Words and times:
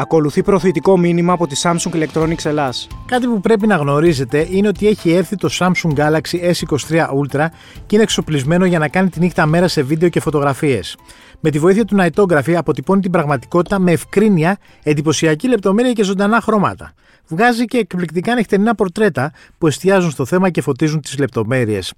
Ακολουθεί 0.00 0.42
προωθητικό 0.42 0.98
μήνυμα 0.98 1.32
από 1.32 1.46
τη 1.46 1.60
Samsung 1.62 1.92
Electronics 1.92 2.44
Ελλάς. 2.44 2.86
Κάτι 3.06 3.26
που 3.26 3.40
πρέπει 3.40 3.66
να 3.66 3.76
γνωρίζετε 3.76 4.46
είναι 4.50 4.68
ότι 4.68 4.86
έχει 4.86 5.10
έρθει 5.10 5.36
το 5.36 5.48
Samsung 5.58 5.92
Galaxy 5.94 6.52
S23 6.52 6.96
Ultra 6.98 7.46
και 7.86 7.94
είναι 7.94 8.02
εξοπλισμένο 8.02 8.64
για 8.64 8.78
να 8.78 8.88
κάνει 8.88 9.08
τη 9.08 9.20
νύχτα 9.20 9.46
μέρα 9.46 9.68
σε 9.68 9.82
βίντεο 9.82 10.08
και 10.08 10.20
φωτογραφίες. 10.20 10.96
Με 11.40 11.50
τη 11.50 11.58
βοήθεια 11.58 11.84
του 11.84 11.96
Nightography 12.00 12.52
αποτυπώνει 12.52 13.00
την 13.00 13.10
πραγματικότητα 13.10 13.78
με 13.78 13.92
ευκρίνεια, 13.92 14.58
εντυπωσιακή 14.82 15.48
λεπτομέρεια 15.48 15.92
και 15.92 16.02
ζωντανά 16.02 16.40
χρώματα. 16.40 16.92
Βγάζει 17.28 17.64
και 17.64 17.78
εκπληκτικά 17.78 18.34
νυχτερινά 18.34 18.74
πορτρέτα 18.74 19.32
που 19.58 19.66
εστιάζουν 19.66 20.10
στο 20.10 20.24
θέμα 20.24 20.50
και 20.50 20.60
φωτίζουν 20.60 21.00
τις 21.00 21.18
λεπτομέρειες. 21.18 21.92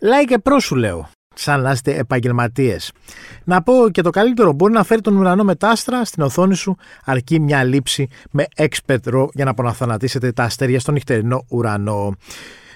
Like 0.00 0.26
και 0.26 0.38
προ 0.38 0.60
σου 0.60 0.74
λέω 0.74 1.08
σαν 1.34 1.60
να 1.60 1.70
είστε 1.70 1.94
επαγγελματίες. 1.96 2.92
Να 3.44 3.62
πω 3.62 3.72
και 3.90 4.02
το 4.02 4.10
καλύτερο, 4.10 4.52
μπορεί 4.52 4.72
να 4.72 4.84
φέρει 4.84 5.00
τον 5.00 5.16
ουρανό 5.16 5.44
με 5.44 5.54
τα 5.54 5.68
άστρα 5.68 6.04
στην 6.04 6.22
οθόνη 6.22 6.54
σου, 6.54 6.76
αρκεί 7.04 7.40
μια 7.40 7.64
λήψη 7.64 8.08
με 8.30 8.46
expert 8.56 9.14
raw 9.14 9.26
για 9.32 9.44
να 9.44 9.50
αποναθανατήσετε 9.50 10.32
τα 10.32 10.42
αστέρια 10.42 10.80
στον 10.80 10.94
νυχτερινό 10.94 11.44
ουρανό. 11.48 12.16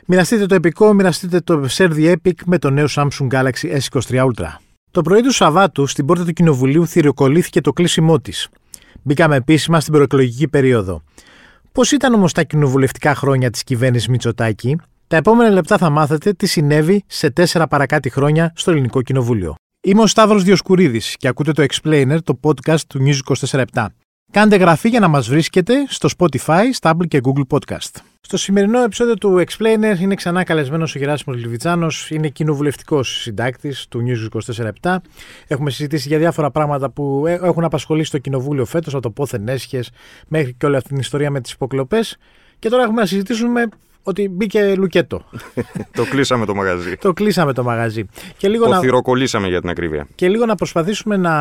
Μοιραστείτε 0.06 0.46
το 0.46 0.54
επικό, 0.54 0.92
μοιραστείτε 0.92 1.40
το 1.40 1.66
Share 1.70 1.90
the 1.90 2.12
Epic 2.12 2.34
με 2.44 2.58
το 2.58 2.70
νέο 2.70 2.86
Samsung 2.90 3.28
Galaxy 3.30 3.78
S23 3.78 4.24
Ultra. 4.26 4.48
Το 4.90 5.02
πρωί 5.02 5.20
του 5.22 5.32
Σαββάτου, 5.32 5.86
στην 5.86 6.06
πόρτα 6.06 6.24
του 6.24 6.32
Κοινοβουλίου, 6.32 6.86
θηριοκολλήθηκε 6.86 7.60
το 7.60 7.72
κλείσιμό 7.72 8.20
της. 8.20 8.48
Μπήκαμε 9.02 9.36
επίσημα 9.36 9.80
στην 9.80 9.92
προεκλογική 9.92 10.48
περίοδο. 10.48 11.02
Πώς 11.72 11.92
ήταν 11.92 12.14
όμως 12.14 12.32
τα 12.32 12.42
κοινοβουλευτικά 12.42 13.14
χρόνια 13.14 13.50
της 13.50 13.62
κυβέρνησης 13.62 14.08
Μητσοτάκη, 14.08 14.76
τα 15.08 15.16
επόμενα 15.16 15.50
λεπτά 15.50 15.78
θα 15.78 15.90
μάθετε 15.90 16.32
τι 16.32 16.46
συνέβη 16.46 17.04
σε 17.06 17.30
τέσσερα 17.30 17.66
παρακάτι 17.66 18.10
χρόνια 18.10 18.52
στο 18.56 18.70
Ελληνικό 18.70 19.02
Κοινοβούλιο. 19.02 19.54
Είμαι 19.80 20.02
ο 20.02 20.06
Σταύρος 20.06 20.42
Διοσκουρίδης 20.42 21.16
και 21.16 21.28
ακούτε 21.28 21.52
το 21.52 21.64
Explainer, 21.68 22.18
το 22.24 22.40
podcast 22.42 22.80
του 22.88 23.04
News 23.06 23.36
24 23.50 23.64
Κάντε 24.32 24.56
γραφή 24.56 24.88
για 24.88 25.00
να 25.00 25.08
μας 25.08 25.28
βρίσκετε 25.28 25.74
στο 25.88 26.08
Spotify, 26.18 26.62
Stable 26.80 27.06
και 27.08 27.20
Google 27.24 27.56
Podcast. 27.56 27.90
Στο 28.20 28.36
σημερινό 28.36 28.82
επεισόδιο 28.82 29.14
του 29.14 29.44
Explainer 29.46 30.00
είναι 30.00 30.14
ξανά 30.14 30.44
καλεσμένος 30.44 30.94
ο 30.94 30.98
Γεράσιμος 30.98 31.38
Λιβιτσάνος, 31.40 32.10
είναι 32.10 32.28
κοινοβουλευτικός 32.28 33.20
συντάκτης 33.20 33.86
του 33.88 34.04
News 34.06 34.40
24 34.82 34.96
Έχουμε 35.46 35.70
συζητήσει 35.70 36.08
για 36.08 36.18
διάφορα 36.18 36.50
πράγματα 36.50 36.90
που 36.90 37.24
έχουν 37.26 37.64
απασχολήσει 37.64 38.10
το 38.10 38.18
Κοινοβούλιο 38.18 38.64
φέτος, 38.64 38.92
από 38.92 39.02
το 39.02 39.10
πόθεν 39.10 39.48
έσχες 39.48 39.90
μέχρι 40.28 40.54
και 40.54 40.66
όλη 40.66 40.76
αυτή 40.76 40.88
την 40.88 40.98
ιστορία 40.98 41.30
με 41.30 41.40
τις 41.40 41.52
υποκλοπές. 41.52 42.16
Και 42.58 42.68
τώρα 42.68 42.82
έχουμε 42.82 43.00
να 43.00 43.06
συζητήσουμε 43.06 43.68
ότι 44.08 44.28
μπήκε 44.28 44.74
λουκέτο. 44.76 45.24
το 45.98 46.04
κλείσαμε 46.04 46.46
το 46.46 46.54
μαγαζί. 46.54 46.96
το 46.96 47.12
κλείσαμε 47.12 47.52
το 47.52 47.62
μαγαζί. 47.62 48.06
Και 48.36 48.48
λίγο 48.48 48.64
το 48.64 48.70
να... 48.70 48.78
θυροκολλήσαμε 48.78 49.48
για 49.48 49.60
την 49.60 49.68
ακρίβεια. 49.68 50.06
Και 50.14 50.28
λίγο 50.28 50.46
να 50.46 50.54
προσπαθήσουμε 50.54 51.16
να 51.16 51.34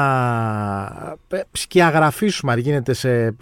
σκιαγραφίσουμε, 1.51 2.51
αν 2.51 2.59
γίνεται 2.59 2.93
σε 2.93 3.35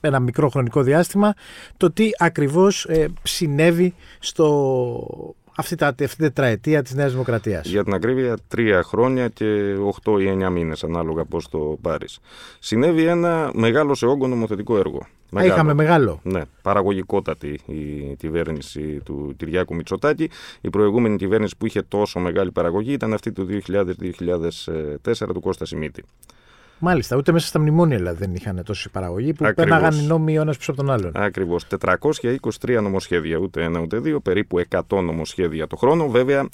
ένα 0.00 0.20
μικρό 0.20 0.48
χρονικό 0.48 0.82
διάστημα, 0.82 1.34
το 1.76 1.90
τι 1.90 2.10
ακριβώς 2.18 2.84
ε, 2.84 3.08
συνέβη 3.22 3.94
στο 4.18 5.34
αυτή, 5.58 5.74
τα, 5.74 5.86
αυτή 5.86 6.06
την 6.06 6.16
τετραετία 6.16 6.82
της 6.82 6.94
Νέας 6.94 7.10
Δημοκρατίας. 7.10 7.66
Για 7.66 7.84
την 7.84 7.94
ακρίβεια 7.94 8.36
τρία 8.48 8.82
χρόνια 8.82 9.28
και 9.28 9.74
8 10.04 10.20
ή 10.20 10.38
9 10.44 10.50
μήνες 10.50 10.84
ανάλογα 10.84 11.24
πώς 11.24 11.48
το 11.48 11.78
πάρεις. 11.80 12.18
Συνέβη 12.58 13.04
ένα 13.04 13.50
μεγάλο 13.54 13.94
σε 13.94 14.06
όγκο 14.06 14.26
νομοθετικό 14.26 14.78
έργο. 14.78 15.06
Μεγάλο. 15.30 15.52
είχαμε 15.52 15.74
μεγάλο. 15.74 16.20
Ναι, 16.22 16.42
παραγωγικότατη 16.62 17.60
η 17.66 18.14
κυβέρνηση 18.16 19.00
του 19.04 19.34
Κυριάκου 19.36 19.74
Μητσοτάκη. 19.74 20.30
Η 20.60 20.70
προηγούμενη 20.70 21.16
κυβέρνηση 21.16 21.56
που 21.58 21.66
είχε 21.66 21.82
τόσο 21.82 22.20
μεγάλη 22.20 22.50
παραγωγή 22.50 22.92
ήταν 22.92 23.12
αυτή 23.12 23.32
του 23.32 23.46
2000-2004 23.66 25.32
του 25.32 25.40
Κώστα 25.40 25.64
Σιμίτη. 25.64 26.04
Μάλιστα, 26.78 27.16
ούτε 27.16 27.32
μέσα 27.32 27.46
στα 27.46 27.58
μνημόνια 27.58 27.96
δηλαδή 27.96 28.18
δεν 28.18 28.34
είχαν 28.34 28.62
τόση 28.64 28.90
παραγωγή 28.90 29.32
που 29.32 29.44
Ακριβώς. 29.46 29.70
πέρναγαν 29.70 30.00
οι 30.00 30.06
νόμοι 30.06 30.38
ο 30.38 30.40
ένας 30.40 30.56
πίσω 30.56 30.70
από 30.70 30.80
τον 30.80 30.90
άλλον. 30.90 31.12
Ακριβώς. 31.14 31.66
423 31.66 32.80
νομοσχέδια, 32.82 33.36
ούτε 33.36 33.62
ένα 33.62 33.80
ούτε 33.80 33.98
δύο, 33.98 34.20
περίπου 34.20 34.58
100 34.70 34.80
νομοσχέδια 35.02 35.66
το 35.66 35.76
χρόνο. 35.76 36.08
Βέβαια, 36.08 36.48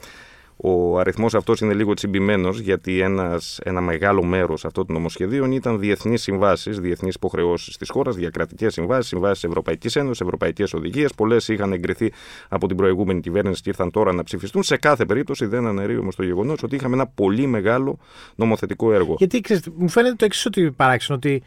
ο 0.67 0.99
αριθμός 0.99 1.35
αυτός 1.35 1.61
είναι 1.61 1.75
λίγο 1.75 1.95
τσιμπημένος, 1.95 2.59
γιατί 2.59 3.01
ένας, 3.01 3.61
ένα 3.65 3.81
μεγάλο 3.81 4.23
μέρος 4.23 4.65
αυτών 4.65 4.87
των 4.87 4.95
νομοσχεδίων 4.95 5.53
ήταν 5.53 5.79
διεθνείς 5.79 6.23
συμβάσεις, 6.23 6.79
διεθνείς 6.79 7.15
υποχρεώσεις 7.15 7.77
της 7.77 7.91
χώρας, 7.91 8.17
διακρατικές 8.17 8.73
συμβάσεις, 8.73 9.07
συμβάσεις 9.09 9.45
Ευρωπαϊκής 9.45 9.97
Ένωσης, 9.97 10.21
Ευρωπαϊκές 10.21 10.73
Οδηγίες. 10.75 11.15
Πολλές 11.15 11.49
είχαν 11.49 11.73
εγκριθεί 11.73 12.13
από 12.49 12.67
την 12.67 12.77
προηγούμενη 12.77 13.21
κυβέρνηση 13.21 13.63
και 13.63 13.69
ήρθαν 13.69 13.91
τώρα 13.91 14.13
να 14.13 14.23
ψηφιστούν. 14.23 14.63
Σε 14.63 14.77
κάθε 14.77 15.05
περίπτωση 15.05 15.47
δεν 15.47 15.67
αναιρεί 15.67 15.97
όμως 15.99 16.17
το 16.17 16.23
γεγονός 16.23 16.63
ότι 16.63 16.77
είχαμε 16.77 16.95
ένα 16.95 17.07
πολύ 17.07 17.47
μεγάλο 17.47 17.99
νομοθετικό 18.35 18.93
έργο. 18.93 19.15
Γιατί 19.19 19.41
ξέρετε, 19.41 19.71
μου 19.77 19.89
φαίνεται 19.89 20.15
το 20.15 20.25
εξής 20.25 20.47
ότι 20.47 20.71
παράξενο, 20.71 21.19
ότι 21.19 21.43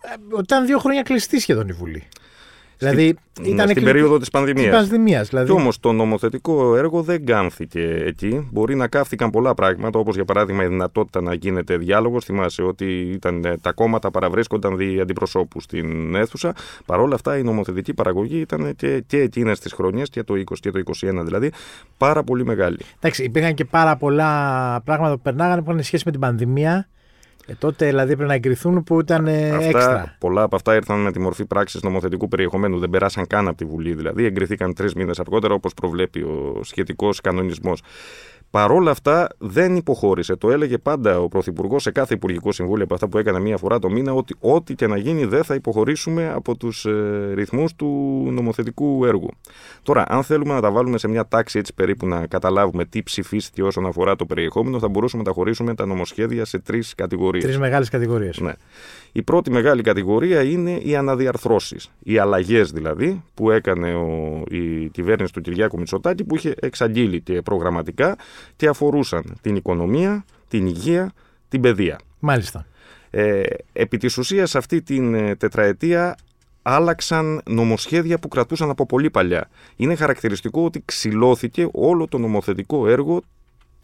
ε, 0.00 0.40
ήταν 0.42 0.66
δύο 0.66 0.78
χρόνια 0.78 1.02
κλειστή 1.02 1.40
σχεδόν 1.40 1.68
η 1.68 1.72
Βουλή. 1.72 2.08
Δηλαδή, 2.78 3.16
ήταν 3.42 3.68
στην 3.68 3.84
περίοδο 3.84 4.18
της 4.18 4.30
πανδημίας. 4.30 5.28
Δηλαδή. 5.28 5.46
Και 5.46 5.52
όμως 5.52 5.80
το 5.80 5.92
νομοθετικό 5.92 6.76
έργο 6.76 7.02
δεν 7.02 7.26
κάμθηκε 7.26 8.02
εκεί. 8.06 8.48
Μπορεί 8.52 8.74
να 8.74 8.88
κάφθηκαν 8.88 9.30
πολλά 9.30 9.54
πράγματα, 9.54 9.98
όπως 9.98 10.14
για 10.14 10.24
παράδειγμα 10.24 10.64
η 10.64 10.68
δυνατότητα 10.68 11.20
να 11.20 11.34
γίνεται 11.34 11.76
διάλογος. 11.76 12.24
Θυμάσαι 12.24 12.62
ότι 12.62 13.00
ήταν, 13.00 13.44
ε, 13.44 13.56
τα 13.56 13.72
κόμματα 13.72 14.10
παραβρίσκονταν 14.10 14.76
δι 14.76 15.00
αντιπροσώπους 15.00 15.62
στην 15.62 16.14
αίθουσα. 16.14 16.54
Παρ' 16.86 17.00
όλα 17.00 17.14
αυτά 17.14 17.38
η 17.38 17.42
νομοθετική 17.42 17.94
παραγωγή 17.94 18.38
ήταν 18.38 18.76
και, 18.76 19.02
και 19.06 19.18
εκείνες 19.18 19.60
τις 19.60 19.72
χρονιές, 19.72 20.10
και 20.10 20.22
το 20.22 20.34
20 20.34 20.60
και 20.60 20.70
το 20.70 20.78
21 20.78 21.24
δηλαδή, 21.24 21.52
πάρα 21.98 22.22
πολύ 22.22 22.44
μεγάλη. 22.44 22.78
Εντάξει, 22.96 23.24
υπήρχαν 23.24 23.54
και 23.54 23.64
πάρα 23.64 23.96
πολλά 23.96 24.30
πράγματα 24.84 25.14
που 25.14 25.20
περνάγανε 25.20 25.62
που 25.62 25.70
είχαν 25.70 25.82
σχέση 25.82 26.02
με 26.06 26.10
την 26.10 26.20
πανδημία. 26.20 26.88
Ε, 27.46 27.54
τότε 27.58 27.86
δηλαδή 27.86 28.14
πρέπει 28.14 28.28
να 28.28 28.34
εγκριθούν 28.34 28.84
που 28.84 29.00
ήταν 29.00 29.26
ε, 29.26 29.50
αυτά, 29.50 29.64
έξτρα. 29.64 30.16
Πολλά 30.18 30.42
από 30.42 30.56
αυτά 30.56 30.74
ήρθαν 30.74 31.00
με 31.00 31.12
τη 31.12 31.20
μορφή 31.20 31.44
πράξης 31.44 31.82
νομοθετικού 31.82 32.28
περιεχομένου. 32.28 32.78
Δεν 32.78 32.90
περάσαν 32.90 33.26
καν 33.26 33.48
από 33.48 33.56
τη 33.56 33.64
Βουλή. 33.64 33.94
Δηλαδή 33.94 34.24
εγκριθήκαν 34.24 34.74
τρεις 34.74 34.94
μήνες 34.94 35.18
αργότερα, 35.18 35.54
όπως 35.54 35.74
προβλέπει 35.74 36.22
ο 36.22 36.60
σχετικός 36.62 37.20
κανονισμός. 37.20 37.82
Παρόλα 38.54 38.90
αυτά 38.90 39.28
δεν 39.38 39.76
υποχώρησε. 39.76 40.36
Το 40.36 40.50
έλεγε 40.50 40.78
πάντα 40.78 41.20
ο 41.20 41.28
Πρωθυπουργός 41.28 41.82
σε 41.82 41.90
κάθε 41.90 42.14
Υπουργικό 42.14 42.52
Συμβούλιο 42.52 42.84
από 42.84 42.94
αυτά 42.94 43.08
που 43.08 43.18
έκανε 43.18 43.40
μία 43.40 43.56
φορά 43.56 43.78
το 43.78 43.90
μήνα 43.90 44.12
ότι 44.12 44.34
ό,τι 44.40 44.74
και 44.74 44.86
να 44.86 44.96
γίνει 44.96 45.24
δεν 45.24 45.44
θα 45.44 45.54
υποχωρήσουμε 45.54 46.32
από 46.34 46.56
τους 46.56 46.84
ε, 46.84 47.32
ρυθμούς 47.34 47.74
του 47.74 47.86
νομοθετικού 48.30 49.04
έργου. 49.04 49.30
Τώρα, 49.82 50.04
αν 50.08 50.22
θέλουμε 50.22 50.54
να 50.54 50.60
τα 50.60 50.70
βάλουμε 50.70 50.98
σε 50.98 51.08
μια 51.08 51.28
τάξη 51.28 51.58
έτσι 51.58 51.74
περίπου 51.74 52.06
να 52.06 52.26
καταλάβουμε 52.26 52.84
τι 52.84 53.02
ψηφίστηκε 53.02 53.62
όσον 53.62 53.86
αφορά 53.86 54.16
το 54.16 54.26
περιεχόμενο, 54.26 54.78
θα 54.78 54.88
μπορούσαμε 54.88 55.22
να 55.22 55.28
τα 55.28 55.34
χωρίσουμε 55.34 55.74
τα 55.74 55.86
νομοσχέδια 55.86 56.44
σε 56.44 56.58
τρεις 56.58 56.94
κατηγορίες. 56.94 57.44
Τρεις 57.44 57.58
μεγάλες 57.58 57.88
κατηγορίες. 57.88 58.40
Ναι. 58.40 58.52
Η 59.12 59.22
πρώτη 59.22 59.50
μεγάλη 59.50 59.82
κατηγορία 59.82 60.42
είναι 60.42 60.78
οι 60.82 60.96
αναδιαρθρώσεις. 60.96 61.90
Οι 62.02 62.18
αλλαγές 62.18 62.70
δηλαδή 62.70 63.22
που 63.34 63.50
έκανε 63.50 63.94
ο, 63.94 64.42
η 64.48 64.88
κυβέρνηση 64.88 65.32
του 65.32 65.40
Κυριάκου 65.40 65.78
Μητσοτάκη 65.78 66.24
που 66.24 66.36
είχε 66.36 66.54
εξαγγείλει 66.60 67.20
και 67.20 67.42
προγραμματικά 67.42 68.16
και 68.56 68.68
αφορούσαν 68.68 69.38
την 69.40 69.56
οικονομία, 69.56 70.24
την 70.48 70.66
υγεία, 70.66 71.12
την 71.48 71.60
παιδεία. 71.60 72.00
Μάλιστα. 72.18 72.66
Ε, 73.10 73.42
επί 73.72 73.96
της 73.96 74.18
ουσίας 74.18 74.54
αυτή 74.54 74.82
την 74.82 75.14
ε, 75.14 75.34
τετραετία 75.34 76.16
άλλαξαν 76.62 77.40
νομοσχέδια 77.46 78.18
που 78.18 78.28
κρατούσαν 78.28 78.70
από 78.70 78.86
πολύ 78.86 79.10
παλιά. 79.10 79.48
Είναι 79.76 79.94
χαρακτηριστικό 79.94 80.64
ότι 80.64 80.82
ξυλώθηκε 80.84 81.68
όλο 81.72 82.08
το 82.08 82.18
νομοθετικό 82.18 82.88
έργο 82.88 83.22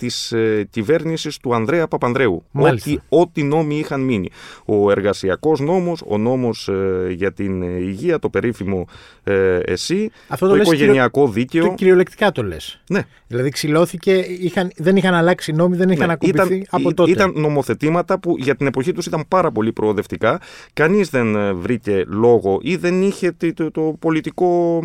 της 0.01 0.33
ε, 0.33 0.67
κυβέρνησης 0.71 1.37
του 1.37 1.55
Ανδρέα 1.55 1.89
Παπανδρέου. 1.89 2.45
Ό,τι, 2.53 2.97
ό,τι 3.09 3.43
νόμοι 3.43 3.79
είχαν 3.79 4.01
μείνει. 4.01 4.31
Ο 4.65 4.91
εργασιακός 4.91 5.61
νόμος, 5.61 6.03
ο 6.07 6.19
νόμος 6.19 6.69
ε, 6.69 7.13
για 7.13 7.33
την 7.33 7.63
ε, 7.63 7.67
υγεία, 7.67 8.19
το 8.19 8.29
περίφημο 8.29 8.87
ε, 9.25 9.59
ΕΣΥ, 9.65 10.11
Αυτό 10.29 10.47
το, 10.49 10.55
το 10.55 10.61
οικογενειακό 10.61 11.21
κυριο... 11.21 11.33
δίκαιο. 11.33 11.69
Και 11.69 11.75
κυριολεκτικά 11.75 12.33
το 12.33 12.43
λες. 12.43 12.81
Ναι. 12.89 13.03
Δηλαδή 13.27 13.51
ξυλώθηκε, 13.51 14.13
είχαν, 14.41 14.71
δεν 14.77 14.97
είχαν 14.97 15.15
αλλάξει 15.15 15.53
νόμοι, 15.53 15.77
δεν 15.77 15.89
είχαν 15.89 16.07
ναι. 16.07 16.13
ακουμπηθεί 16.13 16.55
ήταν, 16.55 16.67
από 16.71 16.95
τότε. 16.95 17.11
Ήταν 17.11 17.33
νομοθετήματα 17.37 18.19
που 18.19 18.35
για 18.39 18.57
την 18.57 18.67
εποχή 18.67 18.93
τους 18.93 19.07
ήταν 19.07 19.25
πάρα 19.29 19.51
πολύ 19.51 19.73
προοδευτικά. 19.73 20.41
Κανείς 20.73 21.09
δεν 21.09 21.35
ε, 21.35 21.53
βρήκε 21.53 22.05
λόγο 22.07 22.59
ή 22.63 22.77
δεν 22.77 23.03
είχε 23.03 23.35
το, 23.55 23.71
το, 23.71 23.97
πολιτικό, 23.99 24.81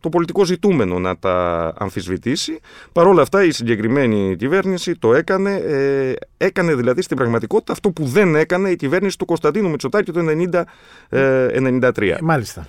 το 0.00 0.08
πολιτικό 0.08 0.44
ζητούμενο 0.44 0.98
να 0.98 1.18
τα 1.18 1.72
αμφισβητήσει. 1.78 2.58
Παρ' 2.92 3.06
όλα 3.06 3.22
αυτά 3.22 3.44
η 3.44 3.50
συγκεκριμένη 3.50 4.36
κυβέρνηση 4.36 4.57
κυβέρνηση 4.60 4.96
το 4.98 5.14
έκανε, 5.14 5.54
ε, 5.54 6.14
έκανε 6.36 6.74
δηλαδή 6.74 7.02
στην 7.02 7.16
πραγματικότητα 7.16 7.72
αυτό 7.72 7.90
που 7.90 8.04
δεν 8.04 8.34
έκανε 8.34 8.70
η 8.70 8.76
κυβέρνηση 8.76 9.18
του 9.18 9.24
Κωνσταντίνου 9.24 9.70
Μητσοτάκη 9.70 10.12
το 10.12 10.20
1993. 10.20 12.00
Ε, 12.00 12.16
μάλιστα. 12.22 12.66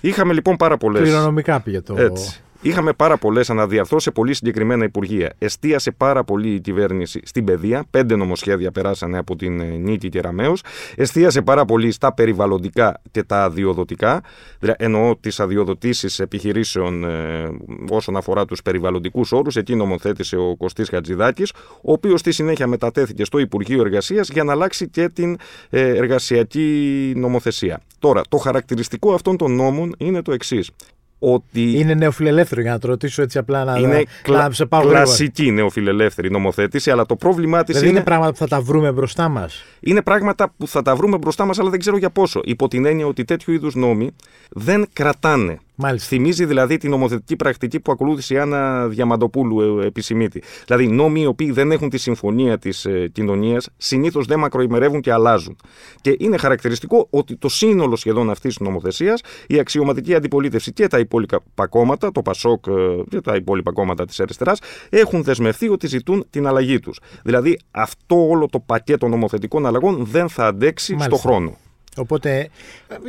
Είχαμε 0.00 0.32
λοιπόν 0.32 0.56
πάρα 0.56 0.76
πολλές. 0.76 1.02
Κληρονομικά 1.02 1.60
πήγε 1.60 1.80
το. 1.80 1.94
Έτσι. 1.98 2.42
Είχαμε 2.60 2.92
πάρα 2.92 3.16
πολλές, 3.16 3.50
αναδιαρθρώσεις 3.50 4.12
πολύ 4.12 4.34
συγκεκριμένα 4.34 4.84
υπουργεία. 4.84 5.32
Εστίασε 5.38 5.90
πάρα 5.90 6.24
πολύ 6.24 6.54
η 6.54 6.60
κυβέρνηση 6.60 7.20
στην 7.24 7.44
παιδεία. 7.44 7.84
Πέντε 7.90 8.16
νομοσχέδια 8.16 8.70
περάσανε 8.70 9.18
από 9.18 9.36
την 9.36 9.60
ε, 9.60 9.64
Νίκη 9.64 10.08
και 10.08 10.20
Ραμαίο. 10.20 10.52
Εστίασε 10.96 11.42
πάρα 11.42 11.64
πολύ 11.64 11.90
στα 11.90 12.14
περιβαλλοντικά 12.14 13.00
και 13.10 13.22
τα 13.22 13.42
αδειοδοτικά. 13.42 14.22
Δηλαδή, 14.58 14.84
εννοώ 14.84 15.16
τις 15.16 15.40
αδειοδοτήσεις 15.40 16.18
επιχειρήσεων 16.18 17.04
ε, 17.04 17.48
όσον 17.90 18.16
αφορά 18.16 18.44
τους 18.44 18.62
περιβαλλοντικούς 18.62 19.32
όρους. 19.32 19.56
Εκεί 19.56 19.74
νομοθέτησε 19.74 20.36
ο 20.36 20.56
Κωστής 20.56 20.88
Χατζηδάκης, 20.88 21.52
ο 21.82 21.92
οποίος 21.92 22.20
στη 22.20 22.32
συνέχεια 22.32 22.66
μετατέθηκε 22.66 23.24
στο 23.24 23.38
Υπουργείο 23.38 23.80
Εργασίας 23.80 24.28
για 24.28 24.44
να 24.44 24.52
αλλάξει 24.52 24.88
και 24.88 25.08
την 25.08 25.36
ε, 25.70 25.88
εργασιακή 25.88 27.12
νομοθεσία. 27.16 27.80
Τώρα, 27.98 28.22
το 28.28 28.36
χαρακτηριστικό 28.36 29.14
αυτών 29.14 29.36
των 29.36 29.54
νόμων 29.54 29.94
είναι 29.98 30.22
το 30.22 30.32
εξής 30.32 30.70
ότι. 31.18 31.78
Είναι 31.78 31.94
νεοφιλελεύθερο 31.94 32.60
για 32.60 32.72
να 32.72 32.78
το 32.78 32.88
ρωτήσω 32.88 33.22
έτσι 33.22 33.38
απλά 33.38 33.64
να, 33.64 33.78
είναι 33.78 34.02
κλα... 34.22 34.50
σε 34.52 34.66
πάω 34.66 34.80
κλασική 34.80 35.50
νεοφιλελεύθερη 35.50 36.30
νομοθέτηση, 36.30 36.90
αλλά 36.90 37.06
το 37.06 37.16
πρόβλημά 37.16 37.64
της 37.64 37.66
δηλαδή 37.66 37.86
είναι. 37.86 37.96
είναι 37.96 38.04
πράγματα 38.04 38.32
που 38.32 38.38
θα 38.38 38.48
τα 38.48 38.60
βρούμε 38.60 38.92
μπροστά 38.92 39.28
μας. 39.28 39.64
Είναι 39.80 40.02
πράγματα 40.02 40.52
που 40.56 40.68
θα 40.68 40.82
τα 40.82 40.96
βρούμε 40.96 41.16
μπροστά 41.16 41.44
μας, 41.44 41.58
αλλά 41.58 41.70
δεν 41.70 41.78
ξέρω 41.78 41.96
για 41.96 42.10
πόσο. 42.10 42.40
Υπό 42.44 42.68
την 42.68 42.84
έννοια 42.84 43.06
ότι 43.06 43.24
τέτοιου 43.24 43.52
είδους 43.52 43.74
νόμοι 43.74 44.10
δεν 44.48 44.86
κρατάνε. 44.92 45.58
Μάλιστα. 45.80 46.08
Θυμίζει 46.08 46.44
δηλαδή 46.44 46.76
την 46.76 46.90
νομοθετική 46.90 47.36
πρακτική 47.36 47.80
που 47.80 47.92
ακολούθησε 47.92 48.34
η 48.34 48.38
Άννα 48.38 48.88
Διαμαντοπούλου 48.88 49.80
ε, 49.80 49.86
επισημήτη. 49.86 50.42
Δηλαδή, 50.66 50.86
νόμοι 50.86 51.20
οι 51.20 51.26
οποίοι 51.26 51.50
δεν 51.50 51.72
έχουν 51.72 51.88
τη 51.88 51.98
συμφωνία 51.98 52.58
της 52.58 52.84
ε, 52.84 53.08
κοινωνίας 53.12 53.68
συνήθως 53.76 54.26
δεν 54.26 54.38
μακροημερεύουν 54.38 55.00
και 55.00 55.12
αλλάζουν. 55.12 55.56
Και 56.00 56.16
είναι 56.18 56.36
χαρακτηριστικό 56.36 57.06
ότι 57.10 57.36
το 57.36 57.48
σύνολο 57.48 57.96
σχεδόν 57.96 58.30
αυτής 58.30 58.56
της 58.56 58.66
νομοθεσίας, 58.66 59.20
η 59.46 59.58
αξιωματική 59.58 60.14
αντιπολίτευση 60.14 60.72
και 60.72 60.86
τα 60.86 60.98
υπόλοιπα 60.98 61.66
κόμματα, 61.70 62.12
το 62.12 62.22
Πασόκ 62.22 62.66
ε, 62.66 62.72
και 63.08 63.20
τα 63.20 63.34
υπόλοιπα 63.34 63.72
κόμματα 63.72 64.04
της 64.04 64.20
αριστεράς, 64.20 64.60
έχουν 64.88 65.22
δεσμευτεί 65.22 65.68
ότι 65.68 65.86
ζητούν 65.86 66.26
την 66.30 66.46
αλλαγή 66.46 66.80
τους. 66.80 67.00
Δηλαδή, 67.22 67.58
αυτό 67.70 68.28
όλο 68.28 68.48
το 68.48 68.60
πακέτο 68.60 69.08
νομοθετικών 69.08 69.66
αλλαγών 69.66 70.04
δεν 70.04 70.28
θα 70.28 70.46
αντέξει 70.46 70.92
Μάλιστα. 70.92 71.16
στο 71.16 71.28
χρόνο. 71.28 71.56
Οπότε 72.00 72.48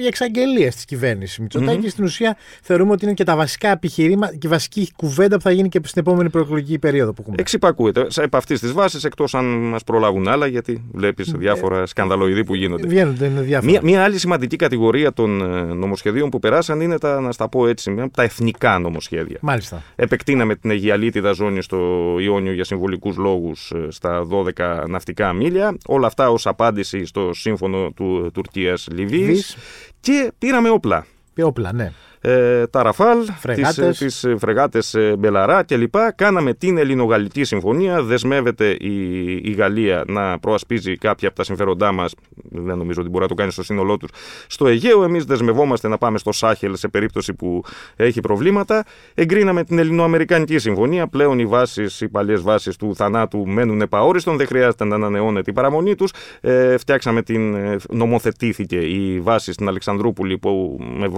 οι 0.02 0.06
εξαγγελίες 0.08 0.76
της 0.76 0.86
κυβέρνησης 0.86 1.38
Μητσοτάκης 1.38 1.86
mm-hmm. 1.86 1.92
στην 1.92 2.04
ουσία 2.04 2.38
θεωρούμε 2.62 2.92
ότι 2.92 3.06
είναι 3.06 3.14
και 3.14 3.24
τα 3.24 3.36
βασικά 3.36 3.70
επιχειρήματα 3.72 4.36
και 4.36 4.48
η 4.48 4.50
βασική 4.50 4.92
κουβέντα 4.96 5.36
που 5.36 5.42
θα 5.42 5.52
γίνει 5.52 5.70
και 5.70 5.80
στην 5.84 6.02
επόμενη 6.02 6.30
προεκλογική 6.30 6.80
περίοδο 6.80 7.14
που 7.14 7.22
έχουμε. 7.22 7.36
Εξυπακούεται. 7.40 8.08
Επ' 8.16 8.36
αυτής 8.36 8.60
της 8.60 8.72
βάσης, 8.72 9.04
εκτός 9.04 9.36
αν 9.36 9.46
μας 9.46 9.84
προλάβουν 9.84 10.28
άλλα, 10.28 10.48
γιατί 10.48 10.84
βλέπεις 10.92 11.32
διάφορα 11.32 11.86
σκανδαλοειδή 11.86 12.44
που 12.44 12.56
γίνονται. 12.56 12.88
Βγαίνονται, 12.88 13.26
είναι 13.26 13.42
διάφορα. 13.42 13.72
Μία, 13.72 13.82
μία 13.84 14.04
άλλη 14.04 14.18
σημαντική 14.18 14.56
κατηγορία 14.56 15.14
των 15.14 15.42
ε, 15.42 15.74
νομοσχεδίων 15.74 16.30
που 16.30 16.40
περάσαν 16.40 16.82
είναι 16.82 16.98
τα, 16.98 17.22
να 17.22 17.32
στα 17.32 17.50
πω 17.50 17.68
έτσι, 17.68 18.10
τα 18.14 18.24
εθνικά 18.24 18.80
νομοσχέδια. 18.80 19.38
Μάλιστα. 19.42 19.84
Επεκτείναμε 19.96 20.56
την 20.56 20.72
Αιγιαλίτιδα 20.72 21.32
ζώνη 21.32 21.62
στο 21.62 21.78
Ιόνιο 22.20 22.54
για 22.54 22.64
συμβολικούς 22.64 23.18
λόγους 23.18 23.74
στα 23.88 24.28
12 24.58 24.88
ναυτικά 24.88 25.34
μίλια. 25.34 25.78
Όλα 25.86 26.08
αυτά 26.08 26.30
ως 26.30 26.48
απάντηση 26.48 27.06
στο 27.06 27.34
σύμφωνο 27.34 27.92
του 27.96 28.30
Τουρκίας 28.34 28.79
Λιβύης. 28.92 29.56
Και 30.00 30.32
πήραμε 30.38 30.70
όπλα. 30.70 31.06
Όπλα, 31.42 31.74
ναι. 31.74 31.92
Ε, 32.22 32.68
τα 32.68 32.84
Ραφάλ, 32.84 33.18
φρεγάτες. 33.40 33.98
τις, 33.98 34.20
τις 34.20 34.34
φρεγάτες 34.38 34.98
Μπελαρά 35.18 35.64
κλπ. 35.64 35.96
Κάναμε 36.16 36.54
την 36.54 36.78
Ελληνογαλλική 36.78 37.44
Συμφωνία. 37.44 38.02
Δεσμεύεται 38.02 38.70
η, 38.80 39.32
η 39.44 39.52
Γαλλία 39.58 40.04
να 40.08 40.40
προασπίζει 40.40 40.98
κάποια 40.98 41.28
από 41.28 41.38
τα 41.38 41.44
συμφέροντά 41.44 41.92
μας, 41.92 42.14
δεν 42.50 42.78
νομίζω 42.78 43.02
ότι 43.02 43.10
μπορεί 43.10 43.24
να 43.24 43.30
το 43.30 43.34
κάνει 43.34 43.52
στο 43.52 43.64
σύνολό 43.64 43.98
τους, 43.98 44.10
στο 44.48 44.68
Αιγαίο. 44.68 45.04
Εμείς 45.04 45.26
δεσμευόμαστε 45.26 45.88
να 45.88 45.98
πάμε 45.98 46.18
στο 46.18 46.32
Σάχελ 46.32 46.76
σε 46.76 46.88
περίπτωση 46.88 47.34
που 47.34 47.64
έχει 47.96 48.20
προβλήματα. 48.20 48.84
Εγκρίναμε 49.14 49.64
την 49.64 49.80
Ελληνοαμερικανική 49.80 50.58
Συμφωνία. 50.58 51.08
Πλέον 51.08 51.40
οι 51.40 51.46
βάσεις, 51.46 52.02
οι 52.02 52.10
παλιές 52.10 52.42
βάσεις 52.42 52.76
του 52.76 52.96
θανάτου 52.96 53.48
μένουν 53.48 53.82
επαόριστον. 53.82 54.38
Δεν 54.38 54.48
χρειάζεται 54.48 54.86
να 54.86 54.96
ανανεώνεται 54.96 55.52
η 55.52 55.54
παραμονή 55.54 55.96
τους. 55.96 56.12
Ε, 56.42 56.78
φτιάξαμε 56.78 57.22
την, 57.22 57.56
νομοθετήθηκε 57.90 58.78
η 58.78 59.20
βάση 59.20 59.54
στην 59.54 59.68
Αλεξανδρούπολη 59.68 60.38
που 60.38 60.80
με, 60.98 61.10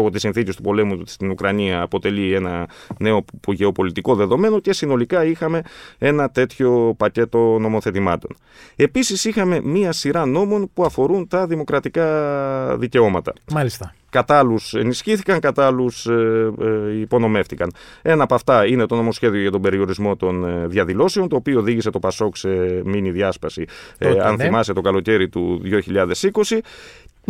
λόγω 0.00 0.12
της 0.12 0.20
συνθήκης 0.20 0.56
του 0.56 0.62
πολέμου 0.62 1.02
στην 1.04 1.30
Ουκρανία 1.30 1.82
αποτελεί 1.82 2.34
ένα 2.34 2.68
νέο 2.98 3.24
γεωπολιτικό 3.46 4.14
δεδομένο 4.14 4.60
και 4.60 4.72
συνολικά 4.72 5.24
είχαμε 5.24 5.62
ένα 5.98 6.30
τέτοιο 6.30 6.94
πακέτο 6.96 7.58
νομοθετημάτων. 7.60 8.36
Επίσης 8.76 9.24
είχαμε 9.24 9.60
μία 9.64 9.92
σειρά 9.92 10.26
νόμων 10.26 10.70
που 10.74 10.84
αφορούν 10.84 11.28
τα 11.28 11.46
δημοκρατικά 11.46 12.76
δικαιώματα. 12.78 13.32
Μάλιστα. 13.52 13.94
Κατά 14.10 14.38
άλλους 14.38 14.74
ενισχύθηκαν, 14.74 15.40
κατά 15.40 15.66
άλλους 15.66 16.06
ε, 16.06 16.52
ε, 16.60 17.00
υπονομεύτηκαν. 17.00 17.72
Ένα 18.02 18.22
από 18.22 18.34
αυτά 18.34 18.66
είναι 18.66 18.86
το 18.86 18.96
νομοσχέδιο 18.96 19.40
για 19.40 19.50
τον 19.50 19.60
περιορισμό 19.60 20.16
των 20.16 20.44
ε, 20.44 20.66
διαδηλώσεων, 20.66 21.28
το 21.28 21.36
οποίο 21.36 21.58
οδήγησε 21.58 21.90
το 21.90 21.98
Πασόκ 21.98 22.36
σε 22.36 22.48
μήνυ 22.84 23.10
διάσπαση, 23.10 23.64
Τότε, 23.98 24.26
αν 24.26 24.34
ναι. 24.36 24.44
θυμάσαι, 24.44 24.72
το 24.72 24.80
καλοκαίρι 24.80 25.28
του 25.28 25.62
2020. 25.64 26.58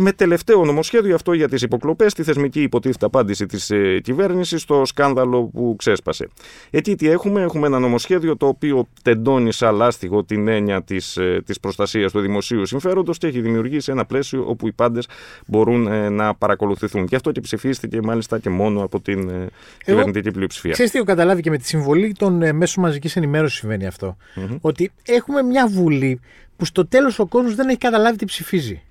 Με 0.03 0.11
τελευταίο 0.11 0.65
νομοσχέδιο 0.65 1.15
αυτό 1.15 1.33
για 1.33 1.49
τις 1.49 1.61
υποκλοπές, 1.61 2.13
τη 2.13 2.23
θεσμική 2.23 2.61
υποτίθεται 2.61 3.05
απάντηση 3.05 3.45
της 3.45 3.69
ε, 3.69 3.99
κυβέρνησης 4.03 4.61
στο 4.61 4.85
σκάνδαλο 4.85 5.43
που 5.43 5.75
ξέσπασε. 5.77 6.27
Εκεί 6.69 6.95
τι 6.95 7.09
έχουμε, 7.09 7.41
έχουμε 7.41 7.67
ένα 7.67 7.79
νομοσχέδιο 7.79 8.37
το 8.37 8.47
οποίο 8.47 8.87
τεντώνει 9.01 9.51
σαν 9.53 9.75
λάστιγο 9.75 10.23
την 10.23 10.47
έννοια 10.47 10.83
της 10.83 11.17
της 11.45 11.59
προστασίας 11.59 12.11
του 12.11 12.19
δημοσίου 12.19 12.65
συμφέροντος 12.65 13.17
και 13.17 13.27
έχει 13.27 13.41
δημιουργήσει 13.41 13.91
ένα 13.91 14.05
πλαίσιο 14.05 14.43
όπου 14.47 14.67
οι 14.67 14.71
πάντες 14.71 15.07
μπορούν 15.47 15.87
ε, 15.87 16.09
να 16.09 16.35
παρακολουθηθούν. 16.35 17.03
Γι' 17.03 17.15
αυτό 17.15 17.31
και 17.31 17.41
ψηφίστηκε 17.41 18.01
μάλιστα 18.01 18.39
και 18.39 18.49
μόνο 18.49 18.83
από 18.83 18.99
την 18.99 19.29
ε, 19.29 19.47
κυβερνητική 19.85 20.31
πλειοψηφία. 20.31 20.71
Ξέρετε 20.71 20.93
τι 20.93 20.99
έχω 20.99 21.07
καταλάβει 21.07 21.41
και 21.41 21.49
με 21.49 21.57
τη 21.57 21.67
συμβολή 21.67 22.13
των 22.17 22.41
ε, 22.41 22.51
μέσων 22.51 22.83
μαζικής 22.83 23.15
ενημέρωσης 23.15 23.59
συμβαίνει 23.59 23.85
αυτό. 23.87 24.17
Mm-hmm. 24.35 24.57
Ότι 24.61 24.91
έχουμε 25.05 25.41
μια 25.41 25.67
βουλή 25.67 26.19
που 26.57 26.65
στο 26.65 26.87
τέλος 26.87 27.19
ο 27.19 27.25
κόσμος 27.25 27.55
δεν 27.55 27.69
έχει 27.69 27.77
καταλάβει 27.77 28.17
τι 28.17 28.25
ψηφίζει. 28.25 28.81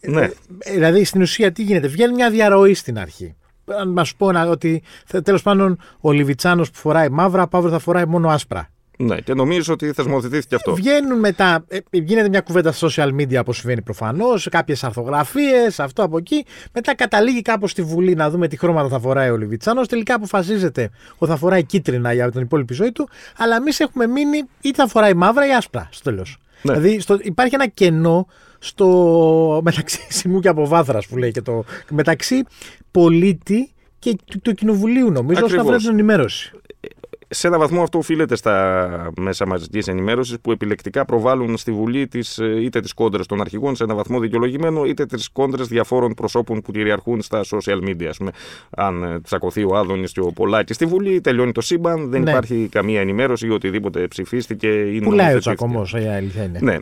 Ναι. 0.00 0.30
Ε, 0.58 0.72
δηλαδή 0.72 1.04
στην 1.04 1.22
ουσία 1.22 1.52
τι 1.52 1.62
γίνεται, 1.62 1.88
βγαίνει 1.88 2.14
μια 2.14 2.30
διαρροή 2.30 2.74
στην 2.74 2.98
αρχή. 2.98 3.34
Αν 3.80 3.88
μας 3.88 4.14
πω 4.14 4.32
να, 4.32 4.46
ότι 4.46 4.82
τέλος 5.24 5.42
πάντων 5.42 5.78
ο 6.00 6.12
Λιβιτσάνος 6.12 6.70
που 6.70 6.78
φοράει 6.78 7.08
μαύρα, 7.08 7.48
αύριο 7.50 7.72
θα 7.72 7.78
φοράει 7.78 8.06
μόνο 8.06 8.28
άσπρα. 8.28 8.68
Ναι, 9.02 9.20
και 9.20 9.34
νομίζω 9.34 9.72
ότι 9.72 9.92
θεσμοθετήθηκε 9.92 10.54
αυτό. 10.54 10.74
Βγαίνουν 10.74 11.18
μετά, 11.18 11.64
ε, 11.68 11.78
γίνεται 11.90 12.28
μια 12.28 12.40
κουβέντα 12.40 12.72
στα 12.72 12.88
social 12.88 13.08
media 13.20 13.38
όπως 13.40 13.56
συμβαίνει 13.56 13.82
προφανώς, 13.82 14.48
κάποιες 14.50 14.84
αρθογραφίες, 14.84 15.80
αυτό 15.80 16.02
από 16.02 16.18
εκεί. 16.18 16.44
Μετά 16.72 16.94
καταλήγει 16.94 17.42
κάπως 17.42 17.70
στη 17.70 17.82
Βουλή 17.82 18.14
να 18.14 18.30
δούμε 18.30 18.48
τι 18.48 18.56
χρώματα 18.56 18.88
θα 18.88 19.00
φοράει 19.00 19.30
ο 19.30 19.36
Λιβιτσάνος. 19.36 19.88
Τελικά 19.88 20.14
αποφασίζεται 20.14 20.90
ότι 21.16 21.30
θα 21.30 21.38
φοράει 21.38 21.64
κίτρινα 21.64 22.12
για 22.12 22.30
την 22.30 22.40
υπόλοιπη 22.40 22.74
ζωή 22.74 22.92
του. 22.92 23.08
Αλλά 23.36 23.56
εμείς 23.56 23.80
έχουμε 23.80 24.06
μείνει 24.06 24.42
είτε 24.60 24.82
θα 24.82 24.88
φοράει 24.88 25.14
μαύρα 25.14 25.46
ή 25.46 25.54
άσπρα 25.54 25.88
στο 25.90 26.10
τέλος. 26.10 26.38
Ναι. 26.62 26.72
Δηλαδή 26.72 27.00
στο, 27.00 27.18
υπάρχει 27.22 27.54
ένα 27.54 27.66
κενό 27.66 28.26
στο 28.62 29.60
μεταξύ 29.64 29.98
Σιμού 30.18 30.40
και 30.40 30.48
Αποβάθρας 30.48 31.06
που 31.06 31.16
λέει 31.16 31.30
και 31.30 31.42
το 31.42 31.64
μεταξύ 31.90 32.42
πολίτη 32.90 33.70
και 33.98 34.16
του, 34.24 34.40
του 34.40 34.54
κοινοβουλίου 34.54 35.10
νομίζω 35.10 35.44
ώστε 35.44 35.56
να 35.56 35.64
βρει 35.64 35.76
την 35.76 35.88
ενημέρωση. 35.90 36.50
Σε 37.32 37.46
έναν 37.46 37.58
βαθμό 37.60 37.82
αυτό 37.82 37.98
οφείλεται 37.98 38.36
στα 38.36 39.12
μέσα 39.20 39.46
μαζικής 39.46 39.88
ενημέρωσης 39.88 40.40
που 40.40 40.52
επιλεκτικά 40.52 41.04
προβάλλουν 41.04 41.56
στη 41.56 41.72
Βουλή 41.72 42.08
τις, 42.08 42.38
είτε 42.62 42.80
τις 42.80 42.92
κόντρες 42.92 43.26
των 43.26 43.40
αρχηγών 43.40 43.76
σε 43.76 43.84
έναν 43.84 43.96
βαθμό 43.96 44.18
δικαιολογημένο, 44.20 44.84
είτε 44.84 45.06
τις 45.06 45.28
κόντρες 45.30 45.66
διαφόρων 45.68 46.14
προσώπων 46.14 46.60
που 46.60 46.72
κυριαρχούν 46.72 47.22
στα 47.22 47.40
social 47.50 47.88
media. 47.88 48.04
Ας 48.04 48.16
πούμε, 48.16 48.30
αν 48.76 49.20
τσακωθεί 49.24 49.64
ο 49.64 49.76
Άδωνης 49.76 50.12
και 50.12 50.20
ο 50.20 50.32
Πολάκης 50.32 50.76
στη 50.76 50.86
Βουλή, 50.86 51.20
τελειώνει 51.20 51.52
το 51.52 51.60
σύμπαν, 51.60 52.10
δεν 52.10 52.22
Ναι. 52.22 52.30
υπάρχει 52.30 52.68
καμία 52.70 53.00
ενημέρωση 53.00 53.46
ή 53.46 53.50
οτιδήποτε 53.50 54.06
ψηφίστηκε. 54.06 54.68
Ή 54.68 54.72
Πουλάει 54.82 55.00
ο 55.00 55.00
νομοθετήθηκε. 55.02 55.38
τσακωμός, 55.38 55.92
η 55.92 56.08
αλήθεια 56.08 56.44
είναι. 56.44 56.58
Ναι. 56.62 56.76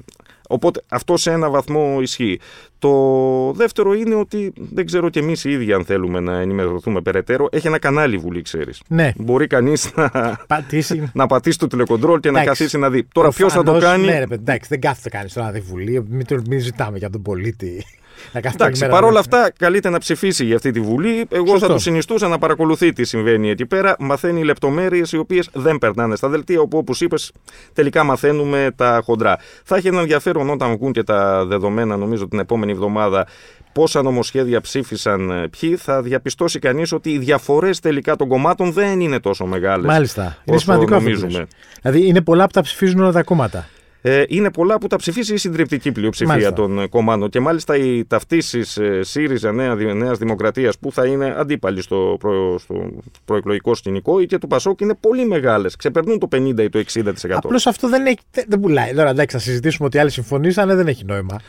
Οπότε 0.51 0.83
αυτό 0.89 1.17
σε 1.17 1.31
ένα 1.33 1.51
βαθμό 1.51 1.99
ισχύει. 2.01 2.41
Το 2.79 3.53
δεύτερο 3.53 3.95
είναι 3.95 4.15
ότι 4.15 4.53
δεν 4.73 4.87
ξέρω 4.87 5.09
και 5.09 5.19
εμείς 5.21 5.45
οι 5.45 5.51
ίδιοι, 5.51 5.73
αν 5.73 5.85
θέλουμε 5.85 6.21
να 6.21 6.39
ενημερωθούμε 6.41 7.01
περαιτέρω, 7.01 7.49
έχει 7.51 7.67
ένα 7.67 7.79
κανάλι 7.79 8.15
η 8.15 8.19
Βουλή, 8.19 8.43
ξέρεις. 8.43 8.83
Ναι. 8.89 9.13
Μπορεί 9.17 9.47
κανείς 9.47 9.93
να, 9.95 10.39
Πατήσει. 10.47 11.11
να 11.15 11.27
πατήσει 11.27 11.59
το 11.59 11.67
τηλεκοντρόλ 11.67 12.21
και 12.21 12.31
να 12.31 12.41
Εντάξει. 12.41 12.59
καθίσει 12.59 12.79
να 12.79 12.91
δει. 12.91 13.05
Τώρα 13.13 13.29
ποιος 13.31 13.53
θα 13.53 13.63
το 13.63 13.71
Προφανώς, 13.73 13.91
κάνει; 13.91 14.05
Ναι, 14.13 14.19
ρε, 14.19 14.27
παιδί, 14.27 14.43
εντάξει, 14.43 14.69
δεν 14.69 14.81
κάθεται 14.81 15.09
κανείς 15.09 15.33
τώρα 15.33 15.47
να 15.47 15.53
δει 15.53 15.61
Βουλή. 15.61 16.05
Μην, 16.09 16.27
το- 16.27 16.43
μην 16.49 16.61
ζητάμε 16.61 16.99
για 16.99 17.11
τον 17.11 17.23
πολίτη. 17.23 17.85
Να 18.33 18.41
κάθεται 18.41 18.65
Εντάξει, 18.65 18.83
όλη 18.83 18.91
μέρα 18.93 18.93
παρόλα 19.01 19.13
να- 19.13 19.21
αυτά, 19.39 19.53
καλείται 19.59 19.89
να 19.91 19.99
ψηφίσει 19.99 20.45
για 20.45 20.57
αυτή 20.57 20.71
τη 20.71 20.81
Βουλή. 20.81 21.27
Εγώ 21.31 21.47
Σωστό. 21.47 21.67
θα 21.67 21.73
του 21.73 21.79
συνιστούσα 21.79 22.29
να 22.29 22.39
παρακολουθεί 22.39 22.93
τι 22.93 23.05
συμβαίνει 23.05 23.51
εκεί 23.51 23.67
πέρα. 23.67 23.97
Μαθαίνει 23.99 24.45
λεπτομέρειες 24.45 25.13
οι 25.13 25.17
οποίες 25.19 25.49
δεν 25.53 25.79
περνάνε 25.79 26.17
στα 26.17 26.29
δελτία, 26.29 26.61
όπου 26.61 26.79
όπως 26.79 27.01
είπες, 27.01 27.33
τελικά 27.73 28.05
μαθαίνουμε 28.05 28.71
τα 28.77 29.01
χοντρά. 29.05 29.39
Θα 29.65 29.77
έχει 29.77 29.87
ένα 29.89 30.01
ενδιαφέρον 30.01 30.51
όταν 30.51 30.77
βγουν 30.77 30.93
και 30.93 31.03
τα 31.03 31.45
δεδομένα, 31.45 31.97
νομίζω 31.97 32.29
την 32.29 32.39
επόμενη 32.39 32.73
εβδομάδα, 32.73 33.27
πόσα 33.73 34.03
νομοσχέδια 34.03 34.61
ψήφισαν 34.61 35.31
ε, 35.31 35.49
ποιοι. 35.61 35.77
Θα 35.77 36.03
διαπιστώσει 36.03 36.59
κανείς 36.59 36.93
ότι 36.93 37.11
οι 37.11 37.19
διαφορές 37.19 37.81
τελικά 37.81 38.17
των 38.17 38.29
κομμάτων 38.29 38.73
δεν 38.73 39.01
είναι 39.01 39.21
τόσο 39.21 39.47
μεγάλες. 39.47 39.87
Μάλιστα. 39.87 40.23
Είναι 40.23 40.57
όσο 40.57 40.65
σημαντικό 40.65 40.95
αυτό. 40.95 41.05
που 41.05 41.11
νομίζουμε. 41.15 41.39
λες. 41.39 41.49
Δηλαδή 41.83 42.07
είναι 42.07 42.21
πολλά 42.21 42.45
που 42.45 42.53
τα 42.53 42.61
ψηφίζουν 42.63 43.01
όλα 43.01 43.13
τα 43.13 43.23
κόμματα. 43.23 43.69
Ε, 44.03 44.23
είναι 44.29 44.51
πολλά 44.51 44.79
που 44.79 44.87
τα 44.87 44.97
ψηφίσει 44.97 45.35
η 45.35 45.37
συντριπτική 45.37 45.93
πλειοψηφία 45.93 46.33
Μάλιστα. 46.33 46.53
των 46.53 46.89
κομμάτων. 46.89 47.29
Και 47.29 47.41
μάλιστα 47.41 47.77
οι 47.77 48.05
ταυτίσεις 48.05 48.77
ε, 48.77 49.03
ΣΥΡΙΖΑ 49.03 49.53
Νέα, 49.53 49.75
Νέας 49.75 50.19
Δημοκρατίας 50.19 50.79
που 50.79 50.93
θα 50.93 51.07
είναι 51.07 51.35
αντίπαλοι 51.37 51.83
στο, 51.83 52.17
προ, 52.21 52.59
στο 52.59 52.91
προεκλογικό 53.25 53.75
σκηνικό 53.75 54.21
ή 54.21 54.27
και 54.27 54.39
του 54.39 54.47
Πασόκ 54.47 54.81
είναι 54.81 54.95
πολύ 55.01 55.27
μεγάλες. 55.27 55.77
Ξεπερνούν 55.77 56.19
το 56.19 56.29
50% 56.33 56.59
ή 56.59 56.69
το 56.69 56.85
60%. 56.95 57.03
Απλώς 57.31 57.67
αυτό 57.67 57.89
δεν, 57.89 58.07
έχει, 58.07 58.19
δεν, 58.31 58.45
δεν 58.49 58.61
πουλάει. 58.61 58.95
Τώρα 58.95 59.11
εντάξει, 59.11 59.37
θα 59.37 59.43
συζητήσουμε 59.43 59.87
ότι 59.87 59.99
άλλοι 59.99 60.11
συμφωνήσανε, 60.11 60.75
δεν 60.75 60.87
έχει 60.87 61.05
νόημα. 61.05 61.41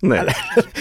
Ναι. 0.00 0.20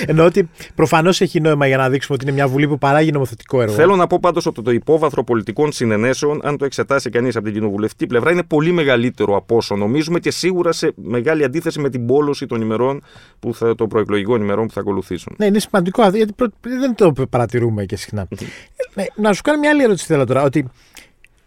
Εννοώ 0.06 0.26
ότι 0.26 0.50
προφανώς 0.76 1.22
έχει 1.22 1.40
νόημα 1.42 1.68
για 1.68 1.78
να 1.78 1.90
δείξουμε 1.90 2.18
ότι 2.22 2.26
είναι 2.26 2.34
μια 2.36 2.48
βουλή 2.48 2.68
που 2.68 2.78
παράγει 2.78 3.12
νομοθετικό 3.12 3.62
έργο. 3.62 3.74
Θέλω 3.74 3.96
να 3.96 4.08
πω 4.08 4.20
πάντως 4.22 4.46
ότι 4.46 4.62
το 4.62 4.72
υπόβαθρο 4.72 5.24
πολιτικών 5.24 5.72
συνενέσεων, 5.72 6.40
αν 6.44 6.58
το 6.58 6.66
εξετάσει 6.66 7.10
κανείς 7.10 7.36
από 7.36 7.46
την 7.46 7.54
κοινοβουλευτική 7.54 8.08
πλευρά, 8.08 8.32
είναι 8.32 8.44
πολύ 8.44 8.72
μεγαλύτερο 8.72 9.36
από 9.36 9.56
όσο 9.56 9.76
νομίζουμε 9.76 10.20
και 10.20 10.32
σίγουρα 10.32 10.72
σε 10.72 10.94
μεγάλη 10.96 11.44
αντίθεση 11.44 11.80
με 11.80 11.90
την 11.90 12.06
πόλωση 12.06 12.46
των 12.46 12.62
ημερών 12.62 13.04
που 13.40 13.54
θα, 13.54 13.76
των 13.76 13.88
προεκλογικών 13.88 14.42
ημερών 14.42 14.68
που 14.68 14.74
θα 14.74 14.80
ακολουθήσουν. 14.80 15.36
Ναι, 15.38 15.46
είναι 15.46 15.60
σημαντικό 15.60 16.02
αυτό, 16.02 16.18
γιατί 16.18 16.34
προ- 16.34 16.54
δεν 16.62 16.96
το 16.96 17.14
παρατηρούμε 17.30 17.86
και 17.86 17.96
συχνά. 17.96 18.28
ναι, 18.94 19.04
να 19.16 19.34
σου 19.34 19.42
κάνω 19.42 19.60
μια 19.60 19.70
άλλη 19.70 19.84
ερώτηση 19.84 20.06
θέλω 20.06 20.26
τώρα. 20.26 20.44
Ότι 20.44 20.68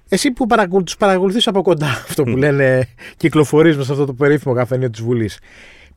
εσύ 0.08 0.30
που 0.30 0.46
παρακολου... 0.46 0.82
τους 0.82 0.96
παρακολουθείς 0.96 1.46
από 1.46 1.62
κοντά 1.62 1.86
αυτό 1.86 2.22
που 2.22 2.36
λένε 2.36 2.88
κυκλοφορεί 3.16 3.76
με 3.76 3.84
σε 3.84 3.92
αυτό 3.92 4.04
το 4.04 4.12
περίφημο 4.12 4.54
καφενείο 4.54 4.90
της 4.90 5.00
Βουλής. 5.02 5.38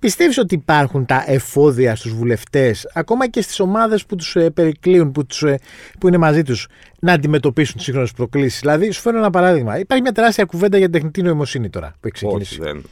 Πιστεύεις 0.04 0.38
ότι 0.38 0.56
υπάρχουν 0.56 1.06
τα 1.06 1.24
εφόδια 1.28 1.96
στους 1.96 2.14
βουλευτές, 2.14 2.90
ακόμα 2.94 3.28
και 3.28 3.42
στις 3.42 3.60
ομάδες 3.60 4.06
που 4.06 4.16
τους 4.16 4.36
ε, 4.36 4.50
περικλείουν, 4.50 5.12
που, 5.12 5.26
τους, 5.26 5.44
ε, 5.44 5.60
που 6.00 6.08
είναι 6.08 6.18
μαζί 6.18 6.44
τους, 6.44 6.68
να 7.00 7.14
αντιμετωπίσουν 7.14 7.76
τις 7.76 7.84
σύγχρονες 7.84 8.12
προκλήσεις; 8.12 8.60
Δηλαδή, 8.60 8.92
σου 8.92 9.02
φέρω 9.02 9.18
ένα 9.18 9.30
παράδειγμα. 9.30 9.80
Υπάρχει 9.80 10.04
μια 10.04 10.12
τεράστια 10.12 10.46
κουβέντα 10.46 10.78
για 10.78 10.86
την 10.86 10.94
τεχνητή 10.94 11.22
νοημοσύνη 11.22 11.70
τώρα 11.70 11.88
που 11.88 12.00
έχει 12.08 12.14
ξεκινήσει. 12.14 12.62
Όχι, 12.62 12.72
δεν. 12.72 12.84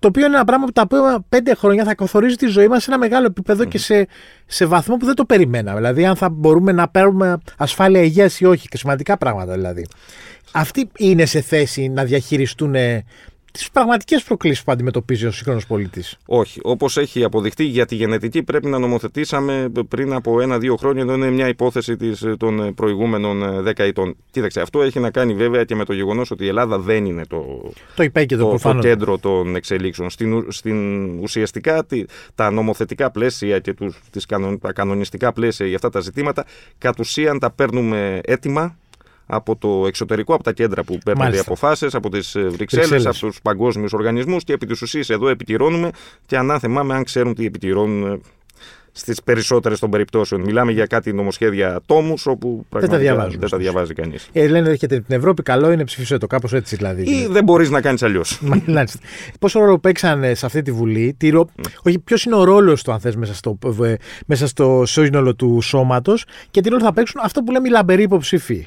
Το 0.00 0.08
οποίο 0.08 0.26
είναι 0.26 0.34
ένα 0.34 0.44
πράγμα 0.44 0.64
που 0.64 0.72
τα 0.72 0.80
επόμενα 0.80 1.24
πέντε 1.28 1.54
χρόνια 1.54 1.84
θα 1.84 1.94
καθορίζει 1.94 2.36
τη 2.36 2.46
ζωή 2.46 2.68
μας 2.68 2.82
σε 2.82 2.90
ένα 2.90 2.98
μεγάλο 2.98 3.26
επίπεδο 3.26 3.64
και 3.64 3.78
σε, 3.78 4.06
σε 4.46 4.64
βαθμό 4.64 4.96
που 4.96 5.06
δεν 5.06 5.14
το 5.14 5.24
περιμέναμε. 5.24 5.76
Δηλαδή, 5.76 6.06
αν 6.06 6.16
θα 6.16 6.28
μπορούμε 6.28 6.72
να 6.72 6.88
παίρνουμε 6.88 7.38
ασφάλεια 7.56 8.02
υγείας 8.02 8.40
ή 8.40 8.44
όχι, 8.44 8.68
και 8.68 8.76
σημαντικά 8.76 9.16
πράγματα 9.18 9.52
δηλαδή. 9.52 9.86
Αυτοί 10.52 10.88
είναι 10.98 11.24
σε 11.24 11.40
θέση 11.40 11.88
να 11.88 12.04
διαχειριστούν 12.04 12.74
τις 13.52 13.70
πραγματικές 13.70 14.22
προκλήσεις 14.22 14.64
που 14.64 14.72
αντιμετωπίζει 14.72 15.26
ο 15.26 15.30
σύγχρονος 15.30 15.66
πολίτης. 15.66 16.16
Όχι. 16.26 16.60
Όπως 16.62 16.96
έχει 16.96 17.24
αποδειχτεί, 17.24 17.64
για 17.64 17.86
τη 17.86 17.94
γενετική 17.94 18.42
πρέπει 18.42 18.66
να 18.66 18.78
νομοθετήσαμε 18.78 19.72
πριν 19.88 20.12
από 20.12 20.40
ένα-δύο 20.40 20.76
χρόνια. 20.76 21.02
Εδώ 21.02 21.14
είναι 21.14 21.30
μια 21.30 21.48
υπόθεση 21.48 21.96
της, 21.96 22.24
των 22.38 22.74
προηγούμενων 22.74 23.42
ε, 23.42 23.60
δέκα 23.60 23.82
ετών. 23.84 24.16
Κοίταξε, 24.30 24.60
αυτό 24.60 24.82
έχει 24.82 25.00
να 25.00 25.10
κάνει 25.10 25.34
βέβαια 25.34 25.64
και 25.64 25.74
με 25.74 25.84
το 25.84 25.92
γεγονός 25.92 26.30
ότι 26.30 26.44
η 26.44 26.48
Ελλάδα 26.48 26.78
δεν 26.78 27.04
είναι 27.04 27.26
το, 27.26 27.70
Το 27.96 28.02
υπέκεντρο 28.02 28.44
το, 28.44 28.50
το 28.50 28.58
προφανώς. 28.58 28.84
κέντρο 28.84 29.18
των 29.18 29.56
εξελίξεων. 29.56 30.10
Στην, 30.10 30.32
ου- 30.32 30.52
στην 30.52 31.08
ουσιαστικά 31.18 31.84
τι- 31.84 32.04
τα 32.34 32.50
νομοθετικά 32.50 33.10
πλαίσια 33.10 33.58
και 33.58 33.72
τους, 33.74 34.00
τις 34.10 34.26
κανον, 34.26 34.58
τα 34.58 34.72
κανονιστικά 34.72 35.32
πλαίσια 35.32 35.66
για 35.66 35.74
αυτά 35.76 35.88
τα 35.90 36.00
ζητήματα 36.00 36.44
κατ' 36.78 36.98
ουσίαν 36.98 37.38
τα 37.38 37.50
παίρνουμε 37.50 38.20
έτοιμα 38.24 38.76
από 39.26 39.56
το 39.56 39.84
εξωτερικό, 39.86 40.34
από 40.34 40.42
τα 40.42 40.52
κέντρα 40.52 40.82
που 40.82 40.98
παίρνουν 41.04 41.22
οι 41.22 41.24
Μάλιστα. 41.24 41.44
αποφάσεις, 41.46 41.94
από 41.94 42.08
τις 42.10 42.32
Βρυξέλλες, 42.32 42.88
Βρυξέλλες. 42.88 43.06
από 43.06 43.26
τους 43.26 43.42
παγκόσμιους 43.42 43.92
οργανισμούς 43.92 44.44
και 44.44 44.52
επί 44.52 44.66
της 44.66 44.82
ουσίας 44.82 45.10
εδώ 45.10 45.28
επιτηρώνουμε 45.28 45.90
και 46.26 46.36
ανάθεμά 46.36 46.82
με 46.82 46.94
αν 46.94 47.04
ξέρουν 47.04 47.34
τι 47.34 47.46
επιτηρώνουν 47.46 48.22
στις 48.92 49.22
περισσότερες 49.22 49.78
των 49.78 49.90
περιπτώσεων. 49.90 50.40
Μιλάμε 50.40 50.72
για 50.72 50.86
κάτι 50.86 51.12
νομοσχέδια 51.12 51.80
τόμους 51.86 52.26
όπου 52.26 52.66
πραγματικά 52.68 53.00
διαβάζουμε, 53.00 53.30
δεν 53.30 53.40
τα 53.40 53.44
ωστόσο. 53.44 53.62
διαβάζει 53.62 53.94
κανείς. 53.94 54.28
Ε, 54.32 54.48
λένε 54.48 54.68
έρχεται 54.68 55.00
την 55.00 55.16
Ευρώπη, 55.16 55.42
καλό 55.42 55.70
είναι 55.70 55.84
ψηφίσέ 55.84 56.18
το, 56.18 56.26
κάπως 56.26 56.52
έτσι 56.52 56.76
δηλαδή. 56.76 57.02
Ή 57.02 57.26
δεν 57.30 57.44
μπορείς 57.44 57.70
να 57.70 57.80
κάνεις 57.80 58.02
αλλιώς. 58.02 58.40
Μάλιστα. 58.66 58.98
Πόσο 59.38 59.60
ρόλο 59.60 59.78
παίξανε 59.78 60.34
σε 60.34 60.46
αυτή 60.46 60.62
τη 60.62 60.72
Βουλή, 60.72 61.14
τι 61.18 61.28
ρο... 61.28 61.48
όχι 61.82 61.98
ποιος 61.98 62.24
είναι 62.24 62.34
ο 62.34 62.44
ρόλος 62.44 62.82
του, 62.82 62.92
αν 62.92 63.00
θες, 63.00 63.16
μέσα 63.16 63.34
στο, 63.34 63.58
ε, 63.82 63.94
μέσα 64.26 64.46
στο 64.46 64.82
σύνολο 64.86 65.34
του 65.34 65.60
σώματος 65.60 66.24
και 66.50 66.60
τι 66.60 66.68
ρόλο 66.68 66.82
θα 66.82 66.92
παίξουν 66.92 67.20
αυτό 67.24 67.42
που 67.42 67.52
λέμε 67.52 67.68
οι 67.68 67.70
λαμπεροί 67.70 68.02
υποψήφοι; 68.02 68.66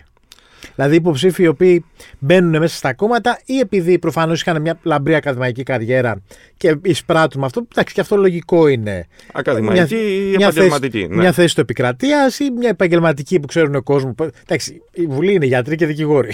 Δηλαδή 0.76 0.96
υποψήφοι 0.96 1.44
οι 1.44 1.48
οποίοι 1.48 1.86
μπαίνουν 2.20 2.58
μέσα 2.60 2.76
στα 2.76 2.94
κόμματα 2.94 3.40
ή 3.46 3.60
επειδή 3.60 4.00
προφανώς 4.00 4.42
είχαν 4.42 4.62
μια 4.62 4.80
λαμπρή 4.84 5.16
ακαδημαϊκή 5.16 5.64
καριέρα 5.64 6.22
και 6.58 6.76
εισπράττουν 6.82 7.40
με 7.40 7.46
αυτό. 7.46 7.68
Εντάξει, 7.72 7.94
και 7.94 8.02
αυτό 8.02 8.16
λογικό 8.18 8.68
είναι. 8.68 9.08
Ακαδημαϊκή 9.34 9.96
ή 9.96 10.34
επαγγελματική. 10.34 10.98
Θέση, 10.98 11.08
ναι. 11.10 11.16
Μια 11.16 11.32
θέση 11.32 11.56
του 11.56 11.62
επικρατεία 11.62 12.32
ή 12.40 12.50
μια 12.58 12.70
επαγγελματική 12.70 13.40
που 13.40 13.48
ξέρουν 13.48 13.76
ο 13.76 13.82
κόσμος. 13.84 14.14
Εντάξει, 14.44 14.82
η 14.94 15.06
Βουλή 15.06 15.34
είναι 15.34 15.46
γιατροί 15.46 15.76
και 15.76 15.86
δικηγόροι. 15.86 16.34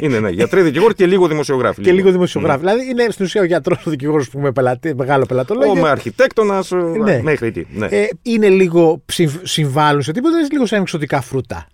Είναι, 0.00 0.20
ναι. 0.20 0.28
Γιατροί, 0.30 0.62
δικηγόροι 0.62 0.94
και 0.94 1.06
λίγο 1.06 1.28
δημοσιογράφοι. 1.28 1.82
και 1.82 1.92
λίγο 1.92 2.10
δημοσιογράφοι. 2.10 2.58
Δηλαδή 2.58 2.88
είναι 2.90 3.06
στην 3.10 3.24
ουσία 3.24 3.40
ο 3.40 3.44
γιατρός, 3.44 3.86
ο 3.86 3.90
δικηγόρος 3.90 4.24
που 4.30 4.36
έχουμε 4.38 4.52
πελατη, 4.52 4.94
μεγάλο 4.94 5.22
Ο 5.22 5.26
πελατολόγιο. 5.26 5.82
με 5.82 5.88
αρχιτέκτονας 5.88 6.70
Ναι. 7.04 7.20
μέχρι 7.22 7.46
εκεί. 7.46 7.66
Ναι. 7.70 7.86
Ε, 7.86 8.06
είναι 8.22 8.48
λίγο 8.48 9.02
συμ- 9.06 9.40
συμβάλλουν 9.46 10.02
σε 10.02 10.12
τίποτα, 10.12 10.38
είναι 10.38 10.48
λίγο 10.50 10.66
σαν 10.66 10.80
εξωτικά 10.80 11.20
φρούτα. 11.20 11.66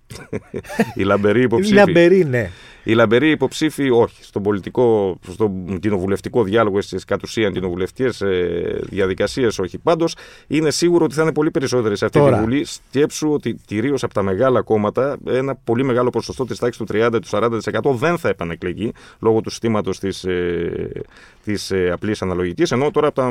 Οι 0.95 1.03
λαμπεροί 1.03 1.43
υποψήφοι. 1.43 1.75
Λαμπεροί, 1.87 2.25
ναι. 2.25 2.50
Οι 2.85 2.93
λαμπεροί 2.93 3.31
υποψήφοι, 3.31 3.90
όχι. 3.90 4.25
Στον 4.25 4.43
πολιτικό, 4.43 5.19
στον 5.28 5.78
κοινοβουλευτικό 5.78 6.43
διάλογο, 6.43 6.81
στις 6.81 7.05
κατ' 7.05 7.23
ουσίαν 7.23 7.52
κοινοβουλευτικές 7.52 8.21
ε, 8.21 8.81
διαδικασίες, 8.83 9.59
όχι. 9.59 9.78
Πάντως, 9.78 10.14
είναι 10.47 10.71
σίγουρο 10.71 11.05
ότι 11.05 11.14
θα 11.14 11.23
είναι 11.23 11.33
πολύ 11.33 11.50
περισσότεροι 11.50 11.97
σε 11.97 12.05
αυτή 12.05 12.19
Τώρα. 12.19 12.37
τη 12.37 12.43
Βουλή. 12.43 12.64
Σκέψου 12.64 13.33
ότι 13.33 13.57
κυρίως 13.66 14.02
από 14.02 14.14
τα 14.14 14.23
μεγάλα 14.23 14.62
κόμματα, 14.62 15.16
ένα 15.26 15.55
πολύ 15.64 15.85
μεγάλο 15.85 16.11
ποσοστό 16.11 16.45
της 16.45 16.59
τάξης 16.59 16.87
του 16.87 16.95
30-40% 17.31 17.59
δεν 17.95 18.19
θα 18.19 18.28
επανεκλεγεί 18.28 18.93
λόγω 19.19 19.40
του 19.40 19.50
συστήματος 19.50 19.99
της 19.99 20.25
ε, 20.25 20.90
της, 21.45 21.71
ε, 21.71 21.90
απλής 21.93 22.23
αναλογικής. 22.23 22.73
Ενώ 22.73 22.90
τώρα 22.90 23.07
από 23.07 23.16
τα, 23.16 23.31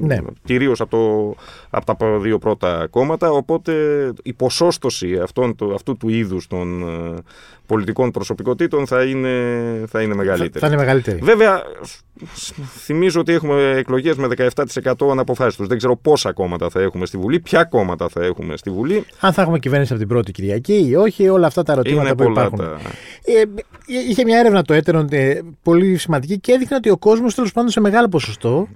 Ναι. 0.00 0.18
κυρίως 0.44 0.80
από, 0.80 0.90
το- 0.90 1.42
από 1.70 1.94
τα 1.96 2.18
δύο 2.18 2.38
πρώτα 2.38 2.86
κόμματα. 2.90 3.30
Οπότε 3.30 3.72
η 4.22 4.32
ποσόστοση 4.32 5.18
αυτών, 5.18 5.56
του- 5.56 5.74
αυτού 5.74 5.96
του 5.96 6.08
είδους 6.08 6.46
των 6.46 6.82
ε, 6.82 7.14
πολιτικών 7.80 8.10
προσωπικότητων 8.10 8.86
θα 8.86 9.02
είναι, 9.04 9.28
θα 9.86 10.02
είναι 10.02 10.10
Θα, 10.12 10.16
μεγαλύτερη. 10.18 10.58
θα 10.58 10.66
είναι 10.66 10.76
μεγαλύτερη. 10.76 11.18
Βέβαια, 11.22 11.62
σ- 11.82 12.00
σ- 12.34 12.54
θυμίζω 12.84 13.20
ότι 13.20 13.32
έχουμε 13.32 13.74
εκλογές 13.76 14.16
με 14.16 14.26
17% 14.26 15.10
αναποφάσεις 15.10 15.56
τους. 15.56 15.66
Δεν 15.66 15.76
ξέρω 15.78 15.96
πόσα 15.96 16.32
κόμματα 16.32 16.68
θα 16.70 16.80
έχουμε 16.80 17.06
στη 17.06 17.16
Βουλή, 17.16 17.40
ποια 17.40 17.64
κόμματα 17.64 18.08
θα 18.08 18.24
έχουμε 18.24 18.56
στη 18.56 18.70
Βουλή. 18.70 19.04
Αν 19.20 19.32
θα 19.32 19.42
έχουμε 19.42 19.58
κυβέρνηση 19.58 19.92
από 19.92 20.00
την 20.00 20.10
πρώτη 20.10 20.32
Κυριακή 20.32 20.86
ή 20.88 20.94
όχι, 20.96 21.28
όλα 21.28 21.46
αυτά 21.46 21.62
τα 21.62 21.72
ερωτήματα 21.72 22.02
Είναι 22.06 22.14
που 22.16 22.24
πολλά 22.24 22.30
υπάρχουν. 22.46 22.58
τα... 22.58 22.78
Ε, 23.24 23.42
είχε 24.08 24.24
μια 24.24 24.38
έρευνα 24.38 24.62
το 24.62 24.74
έτερον 24.74 25.06
ε, 25.10 25.38
πολύ 25.62 25.96
σημαντική 25.96 26.38
και 26.38 26.52
έδειχνε 26.52 26.76
ότι 26.76 26.90
ο 26.90 26.96
κόσμος 26.98 27.34
τέλος 27.34 27.52
πάντων 27.52 27.70
σε 27.70 27.80
μεγάλο 27.80 28.08
ποσοστό 28.08 28.68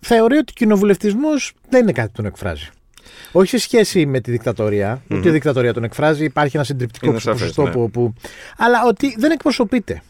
θεωρεί 0.00 0.36
ότι 0.36 0.50
ο 0.50 0.54
κοινοβουλευτισμός 0.54 1.52
δεν 1.68 1.82
είναι 1.82 1.92
κάτι 1.92 2.06
που 2.08 2.14
τον 2.16 2.26
εκφράζει. 2.26 2.68
Όχι 3.32 3.48
σε 3.48 3.58
σχέση 3.58 4.06
με 4.06 4.20
τη 4.20 4.30
δικτατορία, 4.30 5.02
ούτε 5.10 5.28
η 5.28 5.32
δικτατορία 5.32 5.72
τον 5.72 5.84
εκφράζει, 5.84 6.24
υπάρχει 6.24 6.56
ένα 6.56 6.64
συντριπτικό 6.64 7.06
Είναι 7.06 7.18
σαφές, 7.18 7.40
ποσοστό 7.40 7.62
ναι. 7.62 7.70
που, 7.70 7.90
που. 7.90 8.14
Αλλά 8.56 8.78
ότι 8.86 9.14
δεν 9.18 9.30
εκπροσωπείται. 9.30 10.02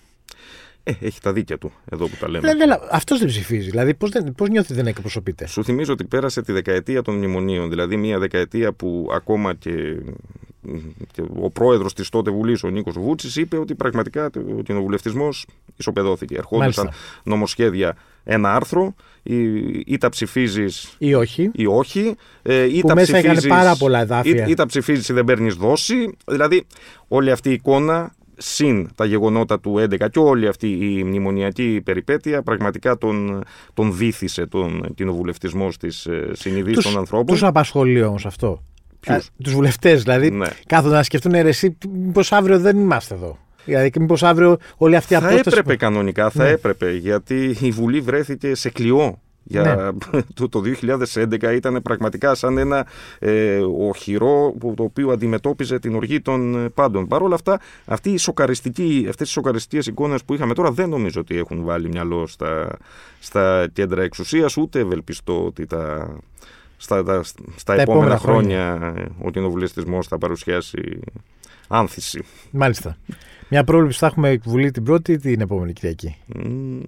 Ε, 0.89 0.93
έχει 1.01 1.21
τα 1.21 1.33
δίκια 1.33 1.59
του 1.59 1.73
εδώ 1.93 2.09
που 2.09 2.17
τα 2.21 2.29
λέμε. 2.29 2.53
Δηλαδή, 2.53 2.81
αυτός 2.91 3.19
δεν 3.19 3.29
ψηφίζει. 3.29 3.71
Δηλαδή, 3.71 3.95
πώς 3.95 4.11
πώς 4.37 4.49
νιώθει 4.49 4.73
ότι 4.73 4.83
δεν 4.83 4.87
εκπροσωπείται; 4.87 5.47
Σου 5.47 5.65
θυμίζω 5.65 5.93
ότι 5.93 6.05
πέρασε 6.05 6.43
τη 6.43 6.53
δεκαετία 6.53 7.03
των 7.03 7.15
μνημονίων, 7.15 7.69
δηλαδή 7.69 7.97
μια 7.97 8.19
δεκαετία 8.19 8.73
που 8.73 9.09
ακόμα 9.13 9.55
και, 9.55 9.97
και 11.13 11.23
ο 11.41 11.51
πρόεδρος 11.51 11.95
της 11.95 12.09
τότε 12.09 12.31
Βουλής, 12.31 12.63
ο 12.63 12.69
Νίκος 12.69 12.95
Βούτσης, 12.99 13.37
είπε 13.37 13.59
ότι 13.59 13.75
πραγματικά 13.75 14.31
ο 14.59 14.63
κοινοβουλευτισμός 14.63 15.47
ισοπεδώθηκε. 15.77 16.37
Ερχόντουσαν 16.37 16.85
Μάλιστα. 16.85 17.21
νομοσχέδια 17.25 17.97
ένα 18.25 18.55
άρθρο, 18.55 18.95
ή, 19.27 19.83
ή 19.87 19.99
τα 19.99 20.09
ψηφίζεις 20.09 20.95
Ή 20.99 21.15
όχι. 21.15 21.51
ή 21.55 21.67
όχι, 21.67 22.15
ε, 22.43 22.77
ή 22.77 22.81
Που 22.81 22.87
τα 22.87 22.95
μέσα 22.95 23.19
είχαν 23.19 23.23
ψηφίζεις, 23.33 23.49
πάρα 23.49 23.77
πολλά 23.77 24.01
εδάφια. 24.01 24.47
Ή, 24.47 24.51
ή 24.51 24.55
τα 24.55 24.67
ψηφίζεις 24.67 25.09
ή 25.09 25.13
δεν 25.13 25.25
παίρνεις 25.25 25.55
δόση. 25.55 26.17
Δηλαδή, 26.27 26.67
όλη 27.09 27.31
αυτή 27.31 27.49
η 27.49 27.53
εικόνα 27.53 28.15
συν 28.37 28.89
τα 28.95 29.05
γεγονότα 29.05 29.61
του 29.61 29.79
11 29.79 30.09
και 30.11 30.19
όλη 30.19 30.49
αυτή 30.49 30.69
η 30.69 31.05
μνημονιακή 31.05 31.81
περιπέτεια 31.85 32.43
πραγματικά 32.43 32.99
τον, 32.99 33.43
τον 33.75 33.91
βήθησε 33.91 34.47
τον 34.47 34.95
κοινοβουλευτισμό 34.95 35.71
στις 35.71 36.07
ε, 36.07 36.31
συνειδήσεις 36.33 36.85
των 36.85 36.99
ανθρώπων. 36.99 37.27
Τους 37.27 37.43
απασχολεί 37.43 38.03
όμως 38.03 38.27
αυτό. 38.27 38.63
Ποιους; 39.01 39.29
Τους 39.43 39.53
βουλευτές 39.53 40.03
δηλαδή. 40.03 40.31
Ναι. 40.31 40.49
Κάθονται 40.67 40.95
να 40.95 41.03
σκεφτούν 41.03 41.33
ρε, 41.33 41.49
εσύ, 41.49 41.79
μήπως 41.93 42.33
αύριο 42.33 42.59
δεν 42.59 42.79
είμαστε 42.79 43.15
εδώ. 43.15 43.39
Δηλαδή, 43.67 43.91
και 43.91 44.01
μήπως 44.01 44.23
αύριο 44.23 44.57
όλη 44.77 44.97
αυτή 44.97 45.15
η 45.15 45.17
Θα 45.17 45.27
απόσταση. 45.27 45.59
έπρεπε 45.59 45.77
κανονικά, 45.77 46.31
θα 46.31 46.45
Ναι. 46.45 46.51
έπρεπε, 46.51 46.93
γιατί 46.93 47.57
η 47.61 47.71
Βουλή 47.71 48.01
βρέθηκε 48.01 48.55
σε 48.55 48.71
κλειό. 48.71 49.21
Για 49.49 49.93
το, 50.35 50.49
το 50.49 50.63
2011 51.15 51.55
ήταν 51.55 51.83
πραγματικά 51.83 52.35
σαν 52.35 52.59
ένα 52.59 52.87
ε, 53.19 53.59
οχυρό 53.89 54.55
που, 54.59 54.75
το 54.77 54.83
οποίο 54.83 55.11
αντιμετώπιζε 55.11 55.79
την 55.79 55.95
οργή 55.95 56.21
των 56.21 56.65
ε, 56.65 56.69
πάντων. 56.69 57.07
Παρ' 57.07 57.23
όλα 57.23 57.35
αυτά, 57.35 57.61
αυτή 57.85 58.11
η 58.11 58.17
σοκαριστική, 58.17 59.07
αυτές 59.09 59.29
οι 59.29 59.33
σοκαριστικές 59.33 59.87
εικόνες 59.87 60.25
που 60.25 60.35
είχαμε 60.35 60.55
τώρα 60.55 60.71
δεν 60.71 60.89
νομίζω 60.89 61.21
ότι 61.21 61.37
έχουν 61.39 61.65
βάλει 61.65 61.89
μυαλό 61.89 62.27
στα, 62.27 62.77
στα 63.21 63.67
κέντρα 63.73 64.03
εξουσίας, 64.03 64.57
ούτε 64.57 64.79
ευελπιστώ 64.81 65.45
ότι 65.45 65.67
τα, 65.67 66.09
στα, 66.77 67.03
τα, 67.05 67.23
στα 67.57 67.75
επόμενα, 67.75 67.83
επόμενα 67.83 68.19
χρόνια, 68.19 68.93
ε, 68.97 69.05
ο 69.23 69.31
κοινοβουλευτισμός 69.31 70.07
θα 70.07 70.19
παρουσιάσει 70.19 71.01
άνθηση. 71.69 72.25
Μάλιστα. 72.51 72.97
Μια 73.49 73.65
πρόβλεψη 73.65 73.99
θα 73.99 74.07
έχουμε 74.07 74.39
βουλή 74.45 74.71
την 74.71 74.83
πρώτη 74.83 75.13
ή 75.13 75.17
την 75.17 75.41
επόμενη 75.41 75.73
Κυριακή; 75.73 76.17
Μμμ. 76.27 76.81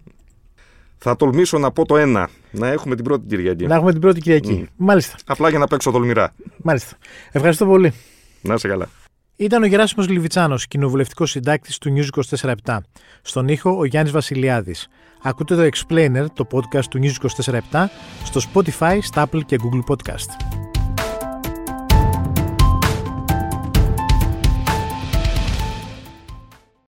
Θα 0.99 1.16
τολμήσω 1.16 1.58
να 1.58 1.70
πω 1.70 1.87
το 1.87 1.97
ένα. 1.97 2.28
Να 2.50 2.68
έχουμε 2.68 2.94
την 2.94 3.04
πρώτη 3.04 3.26
Κυριακή. 3.26 3.66
Να 3.66 3.75
έχουμε 3.75 3.92
την 3.92 4.00
πρώτη 4.00 4.20
Κυριακή. 4.20 4.64
Mm. 4.64 4.73
Μάλιστα. 4.76 5.16
Απλά 5.26 5.49
για 5.49 5.58
να 5.58 5.66
παίξω 5.66 5.90
τολμηρά. 5.90 6.35
Μάλιστα. 6.62 6.97
Ευχαριστώ 7.32 7.66
πολύ. 7.66 7.92
Να 8.40 8.54
είσαι 8.54 8.68
καλά. 8.68 8.88
Ήταν 9.37 9.62
ο 9.62 9.66
Γεράσιμος 9.66 10.08
Λιβιτσάνος, 10.08 10.66
κοινοβουλευτικός 10.66 11.30
συντάκτης 11.30 11.78
του 11.78 11.94
News 11.97 12.23
24 12.38 12.78
Στον 13.23 13.49
ήχο 13.49 13.78
ο 13.78 13.85
Γιάννης 13.85 14.12
Βασιλιάδης. 14.12 14.88
Ακούτε 15.23 15.54
το 15.54 15.62
Explainer, 15.62 16.26
το 16.35 16.47
podcast 16.52 16.85
του 16.85 17.00
News 17.02 17.14
24 17.73 17.88
στο 18.25 18.40
Spotify, 18.52 18.99
στα 19.00 19.28
Apple 19.28 19.40
και 19.47 19.58
Google 19.62 19.94
Podcast. 19.94 20.67